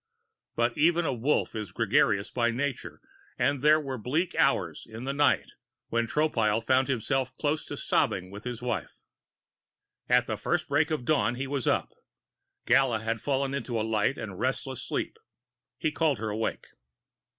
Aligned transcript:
But 0.55 0.75
even 0.79 1.05
a 1.05 1.13
Wolf 1.13 1.53
is 1.53 1.71
gregarious 1.71 2.31
by 2.31 2.49
nature 2.49 3.01
and 3.37 3.61
there 3.61 3.79
were 3.79 3.99
bleak 3.99 4.33
hours 4.33 4.87
in 4.89 5.03
that 5.03 5.13
night 5.13 5.51
when 5.89 6.07
Tropile 6.07 6.59
found 6.65 6.87
himself 6.87 7.31
close 7.35 7.65
to 7.67 7.77
sobbing 7.77 8.31
with 8.31 8.43
his 8.43 8.63
wife. 8.63 8.95
At 10.09 10.25
the 10.25 10.37
first 10.37 10.67
break 10.67 10.89
of 10.89 11.05
dawn, 11.05 11.35
he 11.35 11.45
was 11.45 11.67
up. 11.67 11.93
Gala 12.65 13.01
had 13.01 13.21
fallen 13.21 13.53
into 13.53 13.79
a 13.79 13.85
light 13.87 14.17
and 14.17 14.39
restless 14.39 14.81
sleep; 14.81 15.19
he 15.77 15.91
called 15.91 16.17
her 16.17 16.29
awake. 16.29 16.65